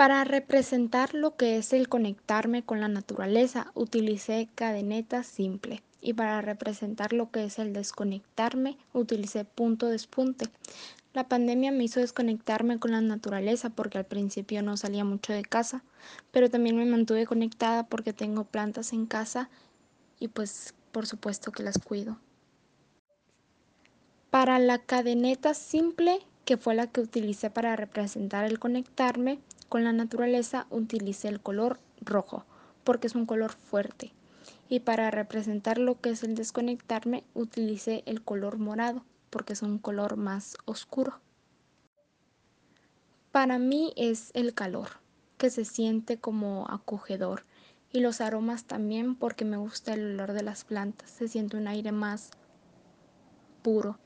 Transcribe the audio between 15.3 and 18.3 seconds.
de casa, pero también me mantuve conectada porque